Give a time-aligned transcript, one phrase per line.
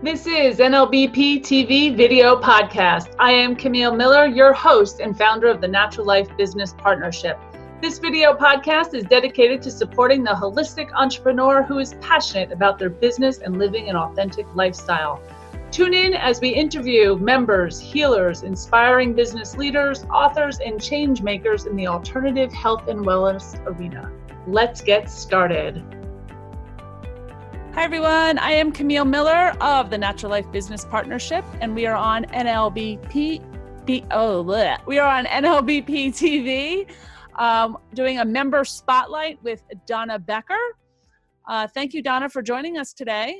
[0.00, 3.16] This is NLBP TV Video Podcast.
[3.18, 7.36] I am Camille Miller, your host and founder of the Natural Life Business Partnership.
[7.82, 12.90] This video podcast is dedicated to supporting the holistic entrepreneur who is passionate about their
[12.90, 15.20] business and living an authentic lifestyle.
[15.72, 21.74] Tune in as we interview members, healers, inspiring business leaders, authors, and change makers in
[21.74, 24.12] the alternative health and wellness arena.
[24.46, 25.97] Let's get started.
[27.78, 28.38] Hi, everyone.
[28.38, 33.40] I am Camille Miller of the Natural Life Business Partnership, and we are on NLBP.
[34.10, 34.84] Oh, bleh.
[34.84, 36.90] we are on NLBP TV
[37.40, 40.58] um, doing a member spotlight with Donna Becker.
[41.46, 43.38] Uh, thank you, Donna, for joining us today.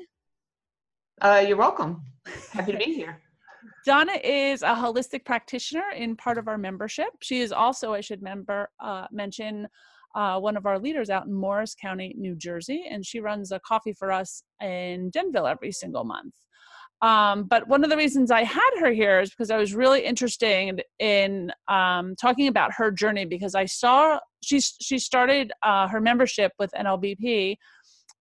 [1.20, 2.05] Uh, you're welcome.
[2.53, 3.20] Happy to be here.
[3.84, 7.09] Donna is a holistic practitioner in part of our membership.
[7.23, 9.67] She is also, I should member, uh, mention,
[10.15, 13.61] uh, one of our leaders out in Morris County, New Jersey, and she runs a
[13.61, 16.34] coffee for us in Denville every single month.
[17.01, 20.05] Um, but one of the reasons I had her here is because I was really
[20.05, 26.01] interested in um, talking about her journey because I saw she she started uh, her
[26.01, 27.56] membership with NLBP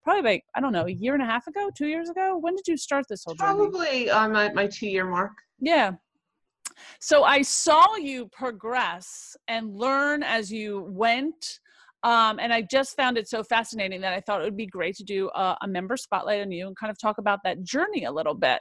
[0.07, 2.37] probably like I don't know a year and a half ago, two years ago.
[2.39, 3.57] When did you start this whole journey?
[3.57, 5.33] Probably on my, my two year mark.
[5.59, 5.91] Yeah.
[7.01, 11.59] So I saw you progress and learn as you went
[12.03, 14.95] um, and I just found it so fascinating that I thought it would be great
[14.97, 18.03] to do a, a member spotlight on you and kind of talk about that journey
[18.03, 18.59] a little bit.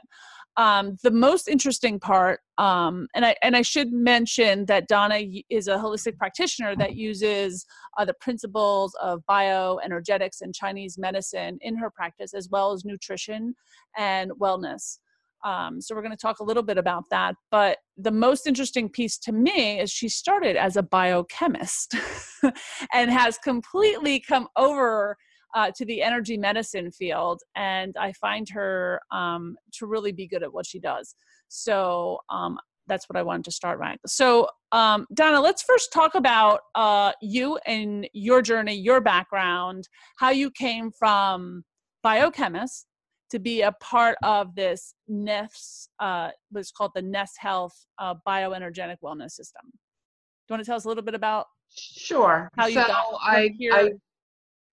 [0.57, 5.21] Um, the most interesting part, um, and I and I should mention that Donna
[5.51, 7.63] is a holistic practitioner that uses
[7.99, 13.53] uh, the principles of bioenergetics and Chinese medicine in her practice, as well as nutrition
[13.95, 14.97] and wellness.
[15.43, 17.35] Um, so we're going to talk a little bit about that.
[17.51, 21.95] But the most interesting piece to me is she started as a biochemist
[22.93, 25.17] and has completely come over
[25.55, 27.41] uh, to the energy medicine field.
[27.55, 31.15] And I find her um, to really be good at what she does.
[31.47, 33.99] So um, that's what I wanted to start right.
[34.05, 39.87] So, um, Donna, let's first talk about uh, you and your journey, your background,
[40.17, 41.63] how you came from
[42.03, 42.85] biochemist
[43.29, 48.97] to be a part of this NES, uh, what's called the NES Health uh, Bioenergetic
[49.03, 49.63] Wellness System.
[49.63, 51.47] Do you want to tell us a little bit about?
[51.69, 52.49] Sure.
[52.57, 53.73] How you so got I, here?
[53.73, 53.89] I,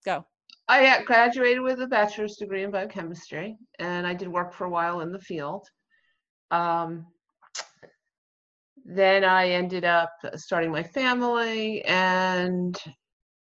[0.04, 0.25] Go.
[0.69, 5.00] I graduated with a bachelor's degree in biochemistry, and I did work for a while
[5.00, 5.66] in the field.
[6.50, 7.06] Um,
[8.84, 12.78] then I ended up starting my family, and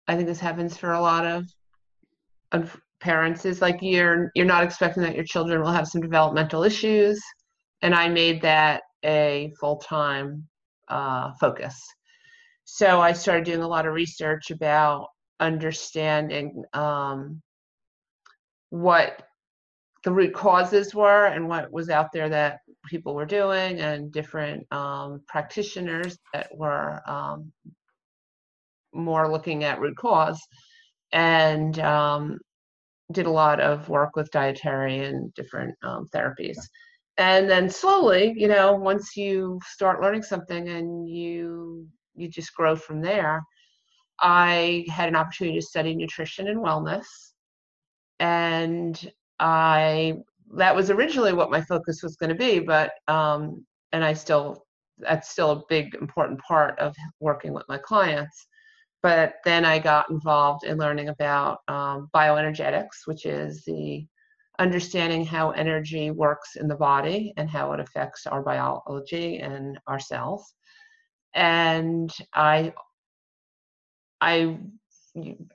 [0.07, 5.03] I think this happens for a lot of parents is like you're you're not expecting
[5.03, 7.21] that your children will have some developmental issues.
[7.81, 10.47] And i made that a full-time
[10.89, 11.79] uh, focus.
[12.65, 15.07] So i started doing a lot of research about
[15.39, 17.41] understanding um,
[18.69, 19.23] what
[20.03, 22.59] the root causes were and what was out there that
[22.89, 27.51] people were doing and different um, practitioners that were um,
[28.93, 30.39] more looking at root cause.
[31.11, 32.39] And um,
[33.11, 36.57] did a lot of work with dietary and different um, therapies.
[37.17, 42.75] And then slowly, you know, once you start learning something and you you just grow
[42.75, 43.41] from there.
[44.19, 47.05] I had an opportunity to study nutrition and wellness,
[48.19, 50.15] and I
[50.55, 54.65] that was originally what my focus was going to be, but um, and I still
[54.97, 58.47] that's still a big important part of working with my clients
[59.01, 64.05] but then I got involved in learning about um, bioenergetics, which is the
[64.59, 69.99] understanding how energy works in the body and how it affects our biology and our
[69.99, 70.53] cells.
[71.33, 72.73] And I,
[74.19, 74.57] I've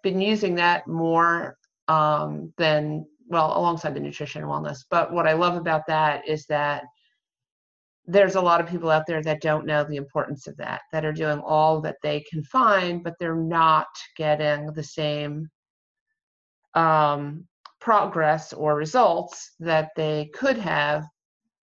[0.03, 4.85] been using that more um, than well, alongside the nutrition and wellness.
[4.91, 6.85] But what I love about that is that
[8.07, 11.05] there's a lot of people out there that don't know the importance of that, that
[11.05, 15.49] are doing all that they can find, but they're not getting the same
[16.75, 17.47] um,
[17.81, 21.05] progress or results that they could have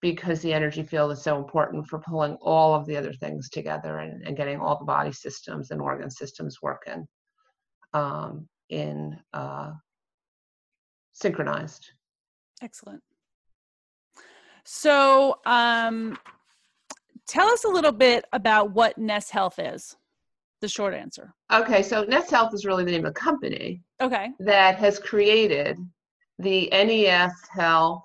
[0.02, 4.00] because the energy field is so important for pulling all of the other things together
[4.00, 7.08] and, and getting all the body systems and organ systems working
[7.94, 9.72] um, in uh,
[11.14, 11.92] synchronized.
[12.64, 13.02] Excellent.
[14.64, 16.18] So, um,
[17.28, 19.96] tell us a little bit about what NES Health is.
[20.62, 21.34] The short answer.
[21.52, 23.82] Okay, so NES Health is really the name of the company.
[24.00, 24.30] Okay.
[24.40, 25.78] That has created
[26.38, 28.04] the NES Health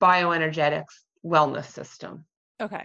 [0.00, 0.84] bioenergetics
[1.24, 2.24] wellness system.
[2.60, 2.84] Okay.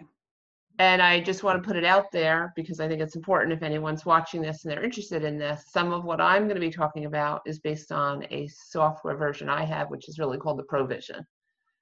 [0.79, 3.61] And I just want to put it out there because I think it's important if
[3.61, 5.65] anyone's watching this and they're interested in this.
[5.67, 9.49] Some of what I'm going to be talking about is based on a software version
[9.49, 11.25] I have, which is really called the Provision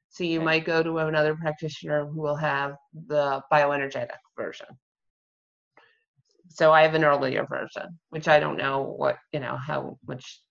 [0.09, 0.45] So you Okay.
[0.45, 2.75] might go to another practitioner who will have
[3.07, 4.67] the bioenergetic version.
[6.49, 10.41] So I have an earlier version, which I don't know what, you know, how much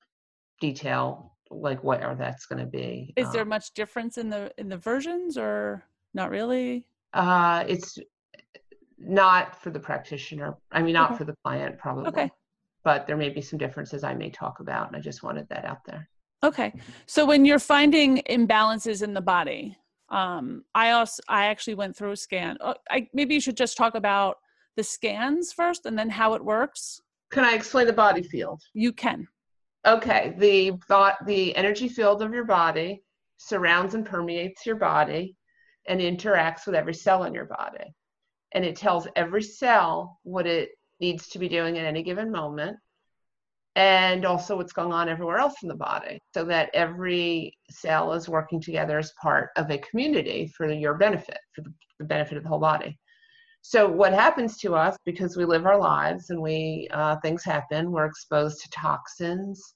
[0.61, 3.15] detail, like where that's going to be.
[3.17, 6.87] Is there Um, much difference in the in the versions or not really?
[7.13, 7.99] Uh, it's
[8.99, 10.57] not for the practitioner.
[10.71, 11.19] I mean, not Okay.
[11.19, 12.09] for the client, probably.
[12.09, 12.31] Okay.
[12.85, 15.65] But there may be some differences I may talk about, and I just wanted that
[15.65, 16.09] out there.
[16.43, 16.73] Okay.
[17.07, 19.77] So when you're finding imbalances in the body,
[20.09, 22.57] um, I also I actually went through a scan.
[22.61, 24.37] Oh, I, maybe you should just talk about
[24.77, 27.01] the scans first and then how it works.
[27.31, 28.63] Can I explain the body field?
[28.73, 29.27] You can.
[29.87, 33.03] Okay, the thought, the energy field of your body
[33.39, 35.37] surrounds and permeates your body
[35.89, 37.95] and interacts with every cell in your body.
[38.53, 42.77] And it tells every cell what it needs to be doing at any given moment
[43.77, 48.27] and also what's going on everywhere else in the body so that every cell is
[48.27, 51.73] working together as part of a community for your benefit, for the,
[52.05, 52.99] benefit of the whole body.
[53.61, 57.91] So what happens to us because we live our lives and we uh, things happen,
[57.91, 59.75] we're exposed to toxins,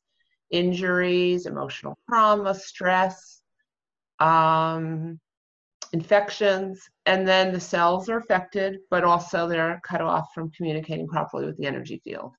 [0.50, 3.42] injuries, emotional trauma, stress,
[4.18, 5.18] um,
[5.92, 11.46] infections, and then the cells are affected, but also they're cut off from communicating properly
[11.46, 12.32] with the energy field.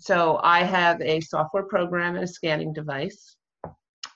[0.00, 3.36] So I have a software program and a scanning device,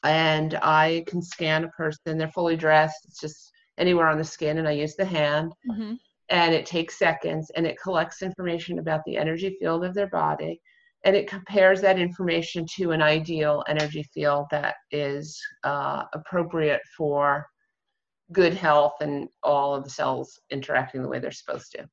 [0.02, 2.18] and I can scan a person.
[2.18, 3.04] They're fully dressed.
[3.06, 5.94] It's just anywhere on the skin, and I use the hand hmm
[6.30, 10.60] and it takes seconds and it collects information about the energy field of their body
[11.04, 17.46] and it compares that information to an ideal energy field that is uh, appropriate for
[18.32, 21.86] good health and all of the cells interacting the way they're supposed to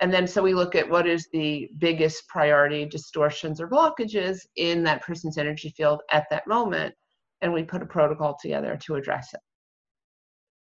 [0.00, 4.82] and then so we look at what is the biggest priority distortions or blockages in
[4.82, 6.94] that person's energy field at that moment
[7.42, 9.40] and we put a protocol together to address it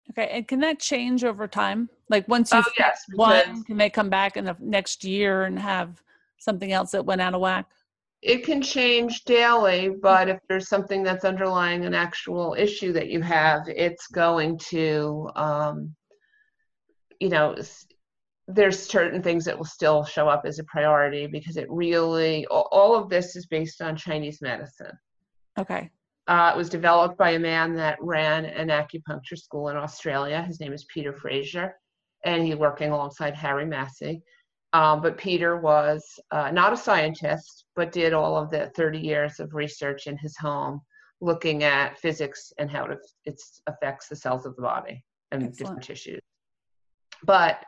[0.10, 0.30] Okay.
[0.30, 1.88] And can that change over time?
[2.10, 5.58] Like once you oh yes one, can they come back in the next year and
[5.58, 6.02] have
[6.38, 7.68] something else that went out of whack?
[8.22, 13.22] it can change daily, but if there's something that's underlying an actual issue that you
[13.22, 15.96] have, it's going to, um,
[17.20, 17.56] you know,
[18.54, 22.96] there's certain things that will still show up as a priority because it really, all
[22.96, 24.98] of this is based on Chinese medicine.
[25.60, 25.90] Okay.
[26.28, 30.42] Uh, it was developed by a man that ran an acupuncture school in Australia.
[30.44, 31.76] His name is Peter Fraser,
[32.26, 34.22] and he's working alongside Harry Massey.
[34.74, 39.40] Um, but Peter was uh, not a scientist, but did all of the 30 years
[39.40, 40.80] of research in his home,
[41.20, 45.58] looking at physics and how it, it affects the cells of the body and Excellent.
[45.58, 46.22] different tissues.
[47.26, 47.66] But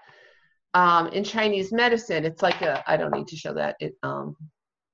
[0.73, 4.35] um, in Chinese medicine, it's like a, I don't need to show that it, um,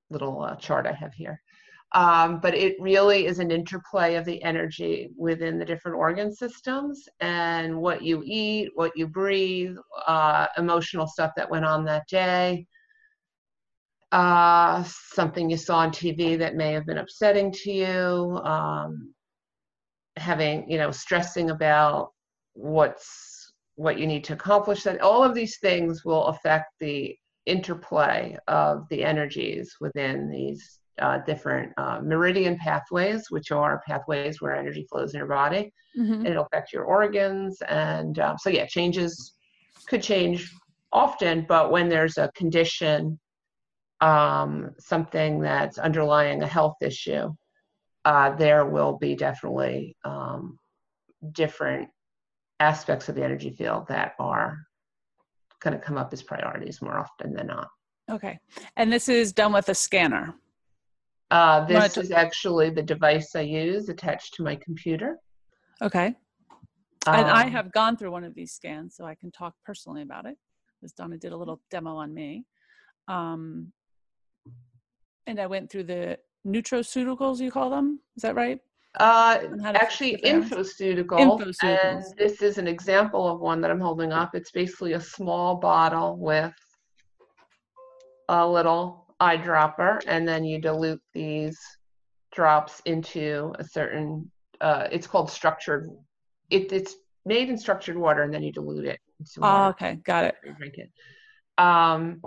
[0.10, 1.42] little uh, chart I have here.
[1.94, 7.08] Um, but it really is an interplay of the energy within the different organ systems
[7.20, 12.68] and what you eat, what you breathe, uh, emotional stuff that went on that day,
[14.12, 19.14] uh, something you saw on TV that may have been upsetting to you, um,
[20.16, 22.12] having, you know, stressing about
[22.54, 23.29] what's
[23.80, 24.84] what you need to accomplish.
[24.84, 27.16] That all of these things will affect the
[27.46, 34.54] interplay of the energies within these uh, different uh, meridian pathways, which are pathways where
[34.54, 37.62] energy flows in your body, hmm and it'll affect your organs.
[37.70, 39.34] And um, so, yeah, changes
[39.88, 40.52] could change
[40.92, 43.18] often, but when there's a condition,
[44.02, 47.34] um, something that's underlying a health issue,
[48.04, 50.60] uh, there will be definitely um,
[51.32, 51.90] different
[52.60, 54.58] aspects of the energy field that are
[55.62, 57.70] going to come up as priorities more often than not.
[58.10, 58.40] Okay.
[58.78, 60.36] And this is done with a scanner.
[61.32, 65.18] Uh, this is actually the device I use attached to my computer.
[65.82, 66.16] Okay.
[67.08, 70.02] And I Um, have gone through one of these scans, so I can talk personally
[70.02, 70.38] about it.
[70.80, 72.46] Because Donna did a little demo on me.
[73.08, 73.72] Um,
[75.28, 78.00] and I went through the nutraceuticals, you call them?
[78.16, 78.60] Is that right?
[79.00, 80.74] Uh, on how to fix actually, different areas.
[80.74, 81.84] infoceuticals, Infoceuticals.
[81.84, 84.36] and this is an example of one that I'm holding up.
[84.36, 86.54] It's basically a small bottle with
[88.28, 91.58] a little eyedropper, and then you dilute these
[92.34, 94.30] drops into a certain.
[94.60, 95.90] Uh, it's called structured.
[96.50, 99.00] It, it's made in structured water, and then you dilute it.
[99.42, 99.96] Oh, okay.
[100.04, 100.36] Got it.
[100.58, 100.92] drink it.
[101.58, 102.22] Um,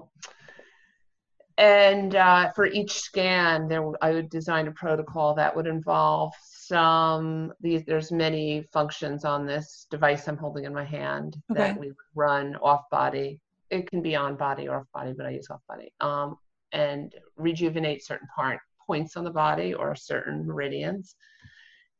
[1.58, 6.32] and uh, for each scan, there I would design a protocol that would involve
[6.72, 7.52] some.
[7.60, 12.56] These there's many functions on this device I'm holding in my hand that we run
[12.56, 13.40] off body.
[13.70, 15.92] It can be on body or off body, but I use off body.
[16.00, 16.36] Um,
[16.72, 21.14] and rejuvenate certain part points on the body or certain meridians.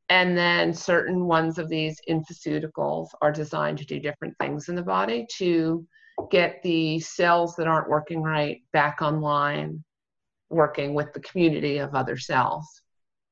[0.09, 4.83] and then certain ones of these infoceuticals are designed to do different things in the
[4.83, 5.87] body to
[6.31, 9.83] get the cells that aren't working right back online,
[10.51, 12.83] working with the community of other cells.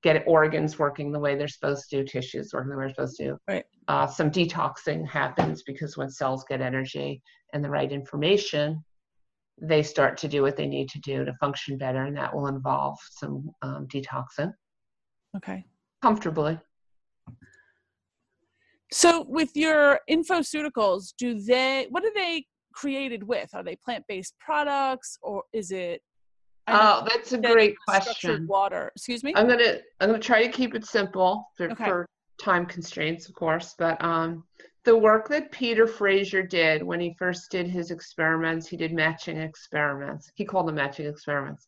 [0.02, 3.36] Get organs working the way they're supposed to, tissues working the way they're supposed to.
[3.48, 3.64] Right.
[3.88, 8.82] Uh, some detoxing happens because when cells get energy and the right information,
[9.60, 12.46] they start to do what they need to do to function better, and that will
[12.46, 14.52] involve some um, detoxing
[15.36, 15.64] Okay.
[16.02, 16.58] comfortably.
[18.92, 23.50] So with your infoceuticals, do they what are they created with?
[23.54, 26.02] Are they plant-based products or is it
[26.72, 28.46] Oh, that's a great structured question.
[28.46, 28.92] water?
[28.94, 29.32] Excuse me?
[29.36, 31.84] I'm gonna I'm gonna try to keep it simple for, Okay.
[31.84, 32.06] for
[32.38, 33.74] time constraints, of course.
[33.78, 34.44] But um,
[34.84, 39.36] the work that Peter Fraser did when he first did his experiments, he did matching
[39.36, 40.30] experiments.
[40.34, 41.66] He called them matching experiments.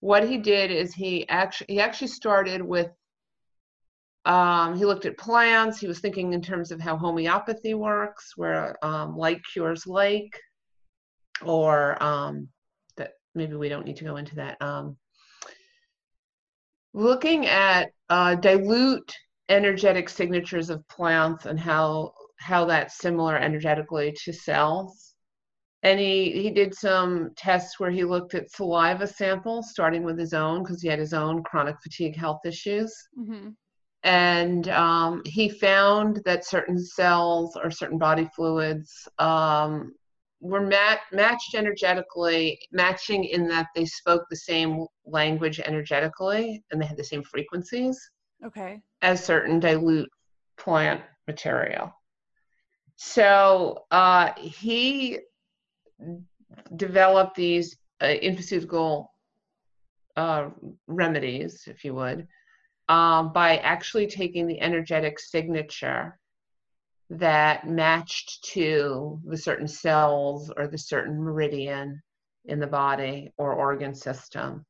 [0.00, 2.90] What he did is he actually he actually started with
[4.26, 5.78] um, he looked at plants.
[5.78, 10.38] He was thinking in terms of how homeopathy works, where um, like cures like,
[11.42, 12.48] or um,
[13.34, 14.60] maybe we don't need to go into that.
[14.60, 14.96] Um,
[16.92, 19.12] looking at uh, dilute
[19.48, 25.14] energetic signatures of plants and how how that's similar energetically to cells.
[25.82, 30.32] And he, he did some tests where he looked at saliva samples, starting with his
[30.32, 33.50] own, because he had his own chronic fatigue health issues hmm
[34.04, 39.94] and um, he found that certain cells or certain body fluids um,
[40.44, 46.86] were mat- matched energetically, matching in that they spoke the same language energetically and they
[46.86, 47.98] had the same frequencies
[48.44, 48.82] Okay.
[49.00, 50.08] as certain dilute
[50.58, 51.90] plant material.
[52.96, 55.20] So uh, he
[56.76, 58.14] developed these uh,
[60.16, 60.50] uh,
[60.86, 62.28] remedies, if you would,
[62.90, 66.18] um, by actually taking the energetic signature
[67.18, 72.00] that matched to the certain cells or the certain meridian
[72.46, 74.64] in the body or organ system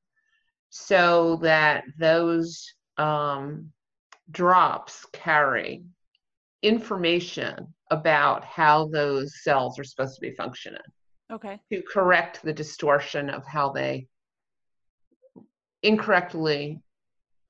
[0.71, 3.71] so that those um,
[4.31, 5.85] drops carry
[6.63, 10.81] information about how those cells are supposed to be functioning
[11.31, 11.61] Okay.
[11.73, 14.07] to correct the distortion of how they
[15.83, 16.81] incorrectly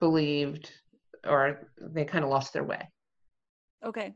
[0.01, 0.71] believed
[1.27, 2.89] or they kind of lost their way.
[3.85, 4.15] Okay.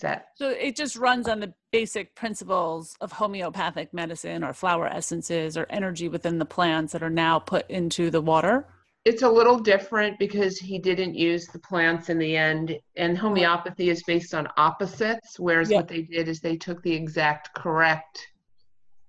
[0.00, 4.86] Is that So it just runs on the basic principles of homeopathic medicine or flower
[4.86, 8.66] essences or energy within the plants that are now put into the water.
[9.04, 13.88] it's a little different because he didn't use the plants in the end and homeopathy
[13.90, 15.76] is based on opposites whereas Yeah.
[15.78, 18.26] what they did is they took the exact correct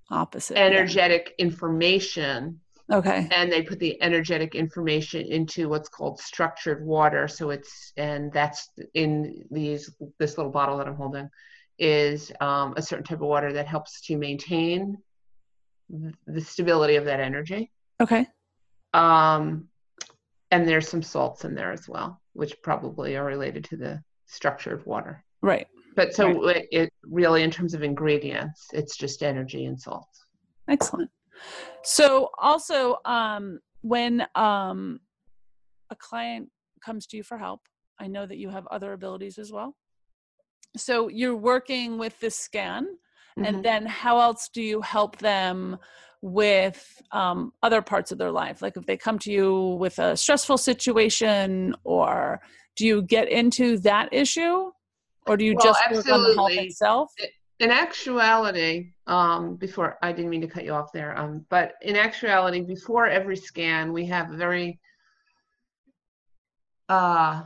[0.10, 0.58] Opposite.
[0.58, 0.66] yeah.
[0.66, 2.60] energetic information
[2.92, 3.28] Okay.
[3.32, 8.70] and they put the energetic information into what's called structured water so it's and that's
[8.94, 11.30] in these this little bottle that i'm holding
[11.80, 14.98] is um, a certain type of water that helps to maintain
[16.28, 17.72] the stability of that energy
[18.02, 18.28] Okay.
[18.94, 19.68] um,
[20.52, 24.86] and there's some salts in there as well which probably are related to the structured
[24.86, 25.68] water Right.
[25.96, 30.26] but so it, it really in terms of ingredients it's just energy and salts
[30.68, 31.10] Excellent.
[31.84, 35.00] So also um when um
[35.90, 36.50] a client
[36.84, 37.62] comes to you for help,
[38.00, 39.76] I know that you have other abilities as well.
[40.78, 42.88] So you're working with this scan
[43.38, 43.46] Mhm.
[43.46, 45.78] and then how else do you help them
[46.22, 50.16] with um, other parts of their life like if they come to you with a
[50.16, 52.40] stressful situation or
[52.76, 54.72] do you get into that issue
[55.28, 56.68] or do you Well, just work on the health absolutely.
[56.68, 57.12] itself
[57.62, 61.96] in actuality, um, before I didn't mean to cut you off there, um, but in
[61.96, 64.80] actuality, before every scan, we have a very
[66.90, 67.44] uh,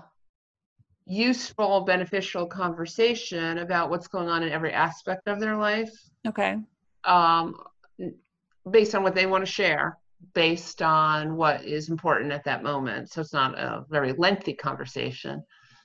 [1.05, 5.91] useful, beneficial conversation about what's going on in every aspect of their life,
[6.25, 6.57] okay
[7.03, 7.55] um,
[8.71, 9.97] based on what they want to share,
[10.33, 13.11] based on what is important at that moment.
[13.11, 15.43] So it's not a very lengthy conversation,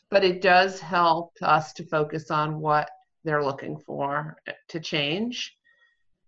[0.09, 2.89] but it does help us to focus on what
[3.25, 5.57] they're looking for eh, to change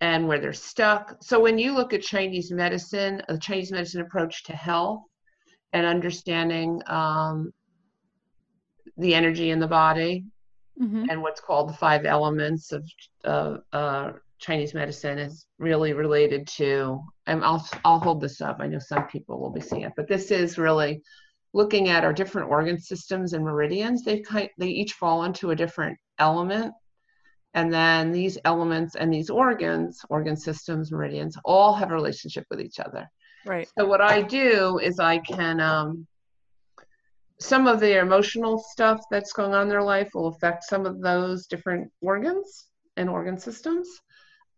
[0.01, 1.17] and where they're stuck.
[1.23, 5.03] So when you look at Chinese medicine, a Chinese medicine approach to health
[5.73, 7.53] and understanding um,
[8.97, 10.25] the energy in the body
[10.79, 12.89] hmm and what's called the five elements of
[13.25, 17.01] uh, uh, Chinese medicine is really related to.
[17.27, 18.59] And I'll I'll hold this up.
[18.61, 21.03] I know some people will be seeing it, but this is really
[21.55, 24.05] looking at our different organ systems and meridians.
[24.05, 26.73] They kind they each fall into a different element,
[27.55, 32.61] and then these elements and these organs, organ systems, meridians, all have a relationship with
[32.61, 33.09] each other.
[33.47, 33.69] right.
[33.79, 36.07] So what I do is I can um,
[37.39, 41.01] some of the emotional stuff that's going on in their life will affect some of
[41.01, 43.89] those different organs and organ systems.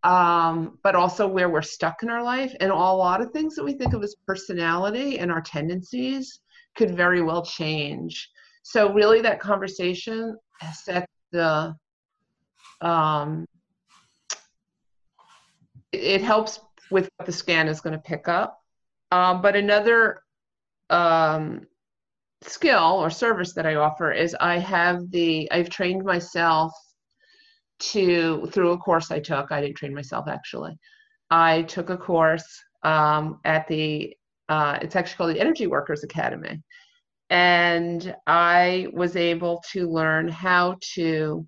[0.02, 2.54] Um, but also where we're stuck in our life.
[2.60, 6.40] And a lot of things that we think of as personality and our tendencies
[6.76, 8.28] could very well change.
[8.64, 10.36] So really that conversation
[10.74, 11.74] sets the
[12.80, 13.46] um,
[15.92, 18.60] it helps with what the scan is going to pick up
[19.10, 20.22] um, but another
[20.90, 21.66] um,
[22.42, 26.72] skill or service that I offer is I have the I've trained myself
[27.78, 29.50] to through a course I took.
[29.50, 30.76] I didn't train myself actually.
[31.30, 32.46] I took a course
[32.82, 34.16] um, at the
[34.48, 36.62] uh, it's actually called the Energy Workers Academy,
[37.30, 41.46] and I was able to learn how to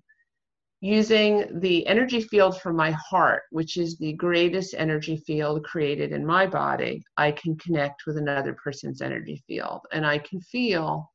[0.81, 6.25] using the energy field from my heart, which is the greatest energy field created in
[6.25, 9.81] my body, I can connect with another person's energy field.
[9.91, 11.11] And I can feel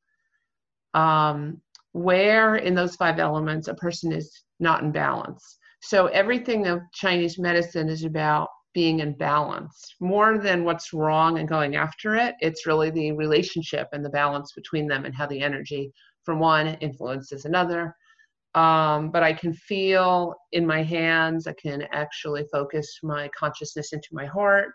[0.93, 1.61] um,
[1.93, 5.57] where in those five elements a person is not in balance.
[5.81, 11.47] So everything of Chinese medicine is about being in balance more than what's wrong and
[11.47, 12.35] going after it.
[12.41, 15.93] It's really the relationship and the balance between them and how the energy
[16.23, 17.95] from one influences another
[18.55, 21.47] um, but I can feel in my hands.
[21.47, 24.73] I can actually focus my consciousness into my heart.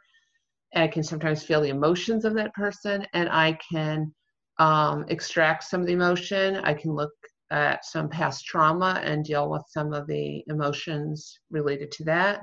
[0.75, 4.12] I can sometimes feel the emotions of that person, and I can
[4.58, 6.56] um, extract some of the emotion.
[6.56, 7.12] I can look
[7.50, 12.40] at some past trauma and deal with some of the emotions related to that.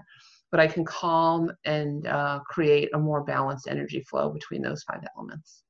[0.52, 5.04] But I can calm and uh, create a more balanced energy flow between those five
[5.16, 5.65] elements.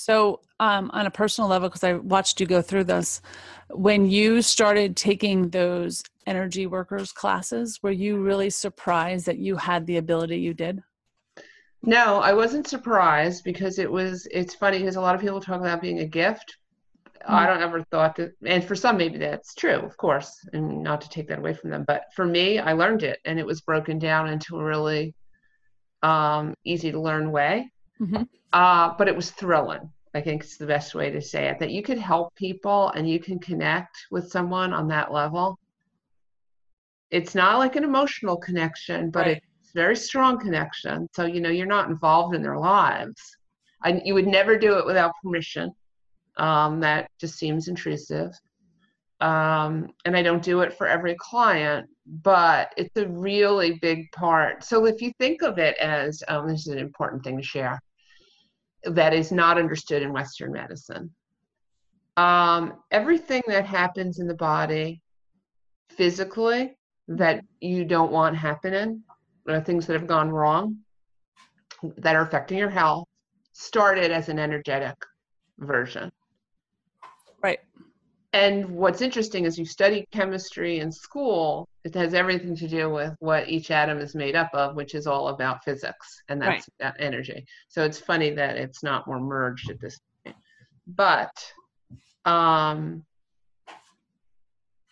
[0.00, 3.20] So, um, on a personal level, because I watched you go through this,
[3.68, 9.86] when you started taking those energy workers classes, were you really surprised that you had
[9.86, 10.82] the ability you did?
[11.82, 14.26] No, I wasn't surprised because it was.
[14.30, 16.56] It's funny because a lot of people talk about being a gift.
[17.16, 17.34] Mm-hmm.
[17.34, 21.02] I don't ever thought that, and for some maybe that's true, of course, and not
[21.02, 21.84] to take that away from them.
[21.86, 25.14] But for me, I learned it, and it was broken down into a really
[26.02, 27.70] um, easy to learn way.
[28.00, 28.22] Mm-hmm.
[28.52, 29.90] Uh, but it was thrilling.
[30.14, 33.08] I think it's the best way to say it that you could help people and
[33.08, 35.58] you can connect with someone on that level.
[37.10, 39.42] It's not like an emotional connection, but right.
[39.62, 41.08] it's very strong connection.
[41.14, 43.36] So, you know, you're not involved in their lives.
[43.84, 45.72] And you would never do it without permission.
[46.36, 48.32] Um, that just seems intrusive.
[49.20, 54.64] Um, and I don't do it for every client, but it's a really big part.
[54.64, 57.80] So if you think of it as um, this is an important thing to share
[58.84, 61.10] that is not understood in Western medicine.
[62.16, 65.00] Um, everything that happens in the body
[65.90, 66.76] physically
[67.08, 69.02] that you don't want happening,
[69.46, 70.76] or things that have gone wrong
[71.96, 73.08] that are affecting your health,
[73.52, 74.96] started as an energetic
[75.58, 76.10] version.
[78.32, 83.16] And what's interesting is you study chemistry in school, it has everything to do with
[83.18, 86.64] what each atom is made up of, which is all about physics, and that's right.
[86.78, 87.44] that energy.
[87.68, 90.36] So it's funny that it's not more merged at this point.
[90.86, 91.32] But
[92.24, 93.04] um,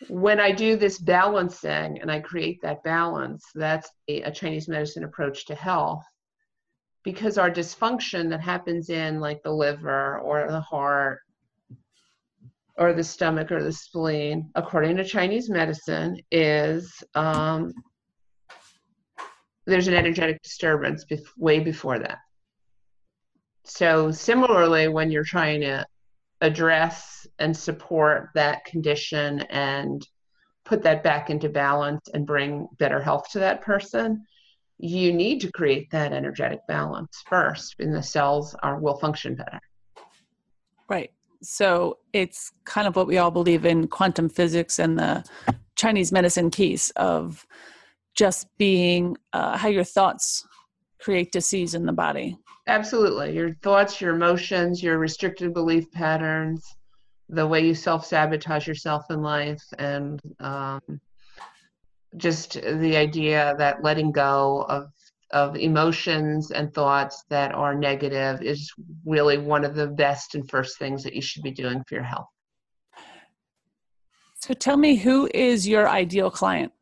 [0.09, 5.05] when I do this balancing and I create that balance, that's a, a Chinese medicine
[5.05, 6.05] approach to health.
[7.05, 11.20] Because our dysfunction that happens in like the liver or the heart
[12.78, 17.72] or the stomach or the spleen, according to Chinese medicine, is um,
[19.66, 22.18] there's an energetic disturbance bef- way before that.
[23.64, 25.84] So, similarly, when you're trying to
[26.40, 30.06] address and support that condition and
[30.64, 34.24] put that back into balance and bring better health to that person,
[34.78, 39.60] you need to create that energetic balance first, and the cells are will function better.
[40.88, 41.10] Right.
[41.42, 45.24] So it's kind of what we all believe in quantum physics and the
[45.77, 47.46] Chinese medicine piece of
[48.14, 50.46] just being uh, how your thoughts
[51.01, 52.37] create disease in the body.
[52.66, 53.35] Absolutely.
[53.35, 56.66] Your thoughts, your emotions, your restricted belief patterns,
[57.29, 60.81] the way you self sabotage yourself in life, and um,
[62.16, 64.90] just the idea that letting go of
[65.30, 68.72] of emotions and thoughts that are negative is
[69.04, 72.04] really one of the best and first things that you should be doing for your
[72.04, 72.28] health.
[74.40, 76.72] So tell me, who is your ideal client?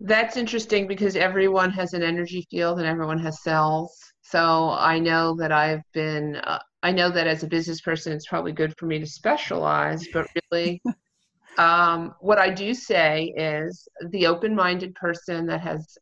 [0.00, 3.96] That's interesting because everyone has an energy field and everyone has cells.
[4.22, 8.26] So I know that I've been, uh, I know that as a business person, it's
[8.26, 10.82] probably good for me to specialize, but really,
[11.58, 15.96] um, what I do say is the open minded person that has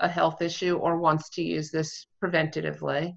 [0.00, 3.16] a health issue or wants to use this preventatively.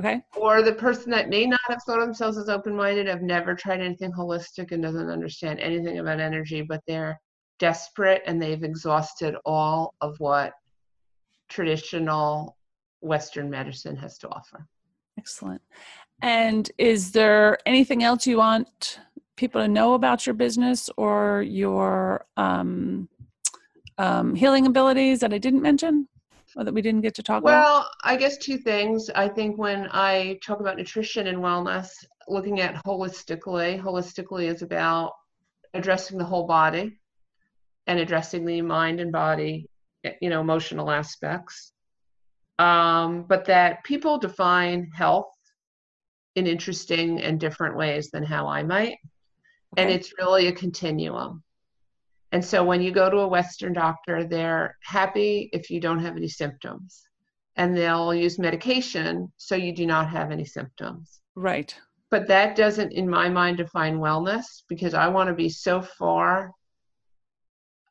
[0.00, 0.20] Okay.
[0.36, 3.54] Or the person that may not have thought of themselves as open minded, have never
[3.54, 7.20] tried anything holistic and doesn't understand anything about energy, but they're
[7.60, 10.52] desperate and they've exhausted all of what
[11.48, 12.56] traditional
[13.00, 14.66] Western medicine has to offer.
[15.18, 15.62] Excellent.
[16.22, 18.98] And is there anything else you want
[19.36, 23.08] people to know about your business or your um,
[23.98, 26.08] um, healing abilities that I didn't mention
[26.56, 27.64] or that we didn't get to talk well, about?
[27.64, 29.10] Well, I guess two things.
[29.14, 31.88] I think when I talk about nutrition and wellness,
[32.28, 35.12] looking at holistically, holistically is about
[35.74, 36.98] addressing the whole body
[37.86, 39.68] and addressing the mind and body,
[40.20, 41.72] you know, emotional aspects.
[42.58, 45.32] Um, but that people define health
[46.36, 48.96] in interesting and different ways than how I might.
[49.76, 49.82] Okay.
[49.82, 51.43] And it's really a continuum.
[52.34, 56.16] And so when you go to a Western doctor, they're happy if you don't have
[56.16, 57.06] any symptoms.
[57.54, 61.20] And they'll use medication so you do not have any symptoms.
[61.36, 61.72] Right.
[62.10, 66.50] But that doesn't, in my mind, define wellness because I want to be so far.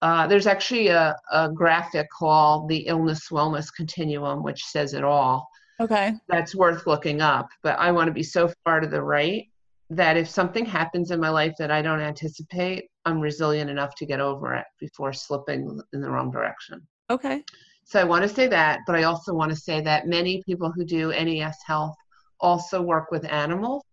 [0.02, 5.48] Uh, there's actually a, a graphic called the illness wellness continuum, which says it all.
[5.80, 6.16] Okay.
[6.28, 7.48] That's worth looking up.
[7.62, 9.48] But I want to be so far to the right
[9.96, 14.06] that if something happens in my life that I don't anticipate, I'm resilient enough to
[14.06, 16.82] get over it before slipping in the wrong direction.
[17.10, 17.44] Okay.
[17.86, 20.72] So I want to say that, but I also want to say that many people
[20.72, 21.96] who do NES health
[22.40, 23.84] also work with animals.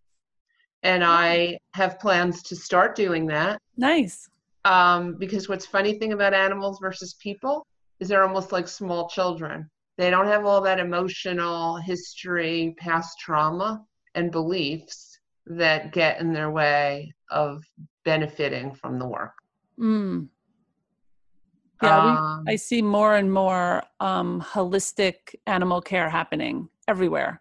[0.82, 3.60] And I have plans to start doing that.
[3.76, 4.28] Nice.
[4.64, 7.66] Um, because what's funny thing about animals versus people
[7.98, 9.68] is they're almost like small children.
[9.98, 13.84] They don't have all that emotional history, past trauma,
[14.14, 15.09] and beliefs
[15.50, 17.64] that get in their way of
[18.04, 19.32] benefiting from the work.
[19.78, 20.28] Mm.
[21.82, 27.40] Yeah, um, we, I see more and more um, holistic animal care happening everywhere.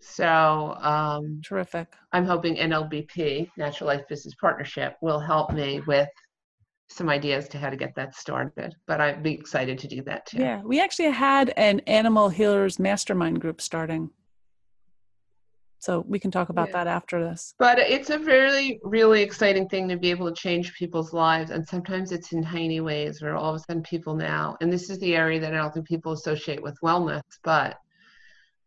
[0.00, 1.88] So, um, terrific.
[2.12, 6.08] I'm hoping NLBP, Natural Life Business Partnership, will help me with
[6.88, 8.74] some ideas to how to get that started.
[8.86, 10.38] But I'd be excited to do that too.
[10.38, 14.10] Yeah, we actually had an animal healers mastermind group starting.
[15.78, 16.84] So we can talk about yeah.
[16.84, 17.54] that after this.
[17.58, 21.50] But it's a really, really exciting thing to be able to change people's lives.
[21.50, 24.90] And sometimes it's in tiny ways where all of a sudden people now, and this
[24.90, 27.78] is the area that I don't think people associate with wellness, but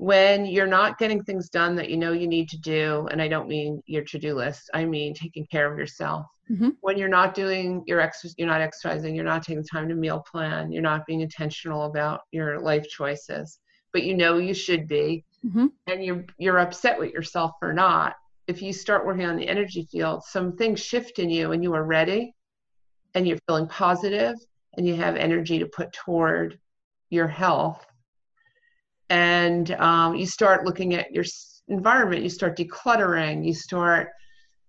[0.01, 3.27] when you're not getting things done that you know you need to do, and I
[3.27, 6.25] don't mean your to do list, I mean taking care of yourself.
[6.49, 6.69] Mm-hmm.
[6.81, 10.23] When you're not doing your exercise, you're not exercising, you're not taking time to meal
[10.31, 13.59] plan, you're not being intentional about your life choices,
[13.93, 15.67] but you know you should be mm-hmm.
[15.87, 18.15] and you're you're upset with yourself or not
[18.47, 21.73] if you start working on the energy field some things shift in you and you
[21.73, 22.33] are ready
[23.13, 24.35] and you're feeling positive
[24.77, 26.57] and you have energy to put toward
[27.09, 27.85] your health
[29.09, 31.25] and um, you start looking at your
[31.67, 34.09] environment you start decluttering you start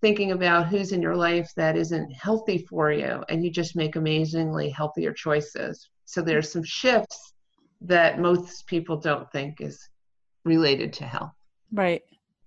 [0.01, 3.95] thinking about who's in your life that isn't healthy for you and you just make
[3.95, 7.32] amazingly healthier choices so there's some shifts
[7.85, 9.88] that most people don't think is
[10.45, 11.33] related to health.
[11.73, 12.03] Right,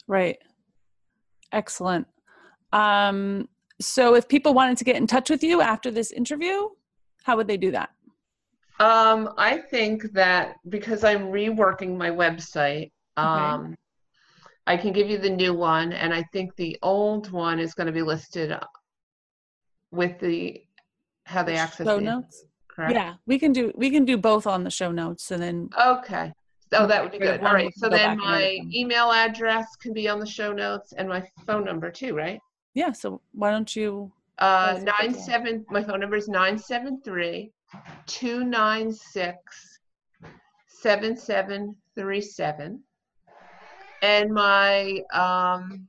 [0.07, 0.37] right.
[1.51, 2.07] Excellent.
[2.73, 3.47] Um,
[3.81, 6.69] so, if people wanted to get in touch with you after this interview,
[7.23, 7.89] how would they do that?
[8.79, 13.75] Um, I think that because I'm reworking my website, um, okay.
[14.67, 17.87] I can give you the new one, and I think the old one is going
[17.87, 18.53] to be listed
[19.91, 20.61] with the
[21.25, 22.45] how they access show notes.
[22.75, 22.93] Correct?
[22.93, 26.33] Yeah, we can do we can do both on the show notes, and then okay.
[26.73, 27.41] Oh, that would be good.
[27.41, 27.71] All right.
[27.77, 31.89] So then my email address can be on the show notes and my phone number
[31.89, 32.39] too, right?
[32.73, 32.91] Yeah.
[32.91, 34.11] So why don't you?
[34.39, 35.65] Uh, nine seven.
[35.69, 37.53] My phone number is nine seven three
[38.07, 39.79] two nine six
[40.67, 42.83] seven seven three seven,
[44.01, 45.87] and my um,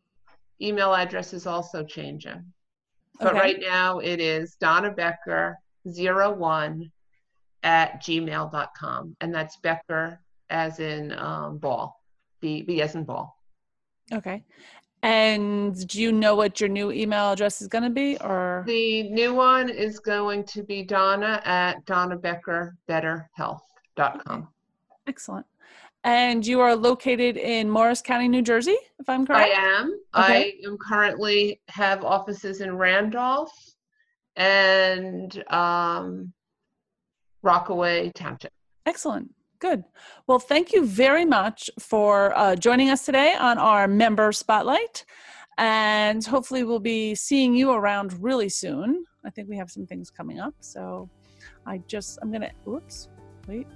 [0.62, 2.44] email address is also changing.
[3.18, 3.38] But okay.
[3.38, 6.90] right now it is Donna Becker zero one
[7.62, 10.20] at gmail.com and that's Becker
[10.50, 12.00] as in um, ball,
[12.40, 13.36] B, B as in ball.
[14.12, 14.44] Okay.
[15.02, 18.64] And do you know what your new email address is going to be or?
[18.66, 23.60] The new one is going to be Donna at donnabeckerbetterhealth.com.
[24.30, 24.42] Okay.
[25.06, 25.46] Excellent.
[26.04, 29.50] And you are located in Morris County, New Jersey, if I'm correct?
[29.56, 29.88] I am.
[30.14, 30.14] Okay.
[30.14, 33.52] I am currently have offices in Randolph
[34.36, 36.32] and um,
[37.42, 38.52] Rockaway Township.
[38.84, 39.30] Excellent.
[39.58, 39.84] Good.
[40.26, 45.04] Well, thank you very much for uh, joining us today on our member spotlight.
[45.58, 49.04] And hopefully, we'll be seeing you around really soon.
[49.24, 50.54] I think we have some things coming up.
[50.60, 51.08] So
[51.64, 53.08] I just, I'm going to, oops,
[53.48, 53.66] wait.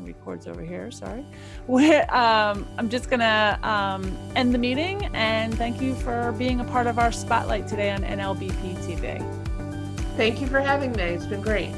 [0.00, 0.90] records over here.
[0.90, 1.26] Sorry.
[2.08, 6.86] Um, I'm just gonna um, end the meeting and thank you for being a part
[6.86, 9.57] of our spotlight today on NLBP TV.
[10.18, 11.04] Thank you for having me.
[11.04, 11.72] It's been great.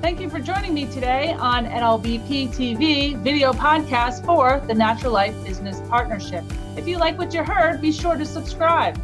[0.00, 5.34] Thank you for joining me today on NLBP TV video podcast for the Natural Life
[5.44, 6.44] Business Partnership.
[6.76, 8.94] If you like what you heard, be sure to subscribe.